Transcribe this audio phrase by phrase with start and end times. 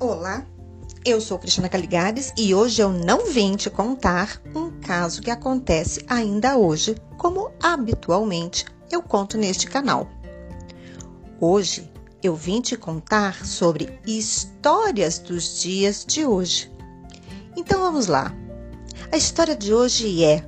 [0.00, 0.44] Olá,
[1.04, 6.04] eu sou Cristina Caligares e hoje eu não vim te contar um caso que acontece
[6.08, 10.08] ainda hoje, como habitualmente eu conto neste canal.
[11.40, 11.88] Hoje
[12.20, 16.72] eu vim te contar sobre histórias dos dias de hoje.
[17.56, 18.34] Então vamos lá.
[19.12, 20.44] A história de hoje é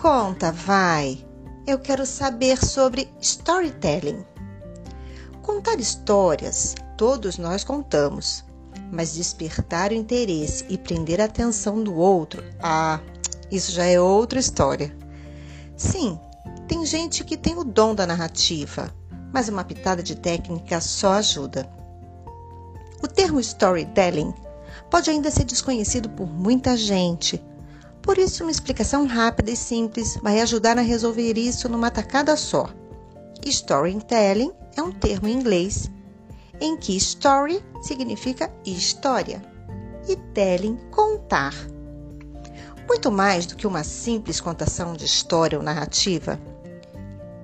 [0.00, 1.22] Conta, vai!
[1.66, 4.24] Eu quero saber sobre storytelling.
[5.42, 8.48] Contar histórias, todos nós contamos
[8.90, 13.00] mas despertar o interesse e prender a atenção do outro, ah,
[13.50, 14.94] isso já é outra história.
[15.76, 16.18] Sim,
[16.66, 18.92] tem gente que tem o dom da narrativa,
[19.32, 21.68] mas uma pitada de técnica só ajuda.
[23.02, 24.34] O termo storytelling
[24.90, 27.42] pode ainda ser desconhecido por muita gente.
[28.02, 32.68] Por isso, uma explicação rápida e simples vai ajudar a resolver isso numa tacada só.
[33.44, 35.90] Storytelling é um termo em inglês
[36.60, 39.42] em que story significa história
[40.08, 41.54] e telling contar.
[42.86, 46.40] Muito mais do que uma simples contação de história ou narrativa,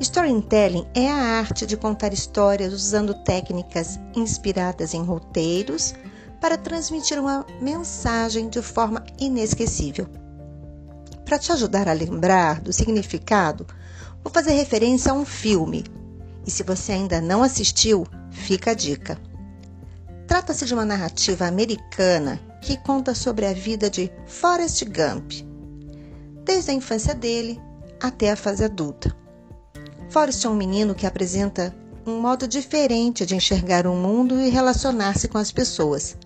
[0.00, 5.94] storytelling é a arte de contar histórias usando técnicas inspiradas em roteiros
[6.40, 10.06] para transmitir uma mensagem de forma inesquecível.
[11.24, 13.66] Para te ajudar a lembrar do significado,
[14.22, 15.84] vou fazer referência a um filme.
[16.46, 19.18] E se você ainda não assistiu, Fica a dica.
[20.28, 25.32] Trata-se de uma narrativa americana que conta sobre a vida de Forrest Gump,
[26.44, 27.60] desde a infância dele
[28.00, 29.16] até a fase adulta.
[30.10, 31.74] Forrest é um menino que apresenta
[32.06, 36.16] um modo diferente de enxergar o mundo e relacionar-se com as pessoas.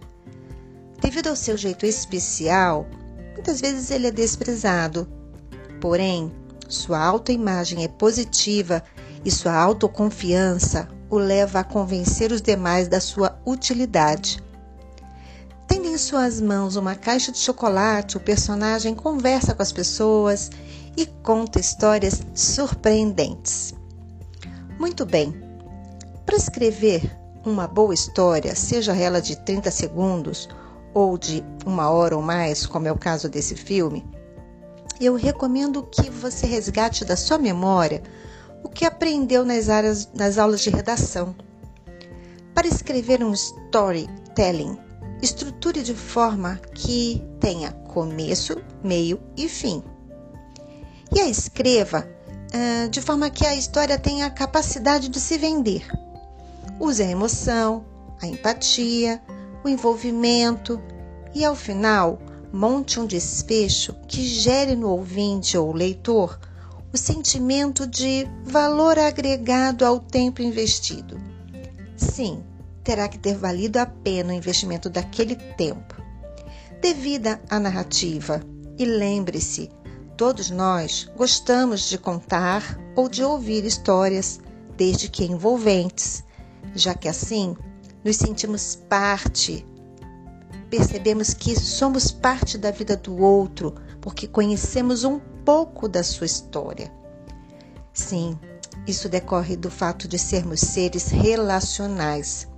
[1.00, 2.86] Devido ao seu jeito especial,
[3.33, 5.08] muitas vezes ele é desprezado.
[5.81, 6.31] Porém,
[6.69, 8.83] sua autoimagem é positiva
[9.25, 14.43] e sua autoconfiança o leva a convencer os demais da sua utilidade.
[15.66, 20.50] Tendo em suas mãos uma caixa de chocolate, o personagem conversa com as pessoas
[20.97, 23.75] e conta histórias surpreendentes.
[24.78, 25.34] Muito bem,
[26.25, 27.10] para escrever
[27.44, 30.49] uma boa história, seja ela de 30 segundos
[30.94, 34.04] ou de uma hora ou mais, como é o caso desse filme,
[35.00, 38.03] eu recomendo que você resgate da sua memória
[38.62, 41.34] o que aprendeu nas, áreas, nas aulas de redação.
[42.54, 44.78] Para escrever um storytelling,
[45.22, 49.82] estruture de forma que tenha começo, meio e fim.
[51.12, 52.06] E a escreva
[52.54, 55.87] uh, de forma que a história tenha a capacidade de se vender.
[56.78, 57.84] Use a emoção,
[58.20, 59.20] a empatia,
[59.65, 60.81] o envolvimento
[61.34, 62.19] e, ao final,
[62.53, 66.38] monte um desfecho que gere no ouvinte ou leitor
[66.93, 71.21] o sentimento de valor agregado ao tempo investido.
[71.97, 72.43] Sim,
[72.83, 75.95] terá que ter valido a pena o investimento daquele tempo.
[76.81, 78.43] Devida à narrativa,
[78.79, 79.71] e lembre-se,
[80.17, 84.41] todos nós gostamos de contar ou de ouvir histórias,
[84.77, 86.25] desde que envolventes,
[86.75, 87.56] já que assim
[88.03, 89.67] nos sentimos parte,
[90.71, 96.93] percebemos que somos parte da vida do outro, porque conhecemos um pouco da sua história.
[97.93, 98.38] Sim,
[98.87, 102.49] isso decorre do fato de sermos seres relacionais.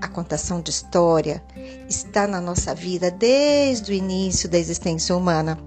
[0.00, 1.42] A contação de história
[1.88, 5.58] está na nossa vida desde o início da existência humana.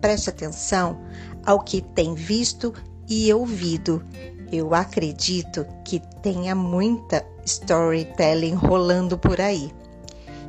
[0.00, 1.00] Preste atenção
[1.44, 2.72] ao que tem visto
[3.08, 4.04] e ouvido.
[4.50, 9.70] Eu acredito que tenha muita storytelling rolando por aí.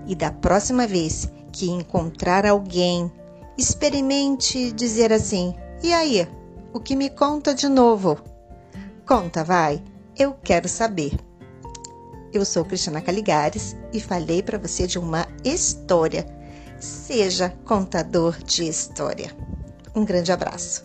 [0.07, 3.11] E da próxima vez que encontrar alguém
[3.57, 6.27] experimente dizer assim: e aí,
[6.73, 8.17] o que me conta de novo?
[9.05, 9.83] Conta, vai,
[10.17, 11.11] eu quero saber.
[12.33, 16.25] Eu sou Cristina Caligares e falei para você de uma história.
[16.79, 19.31] Seja contador de história.
[19.95, 20.83] Um grande abraço.